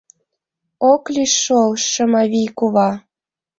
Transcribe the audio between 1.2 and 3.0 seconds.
шол, Шымавий кува!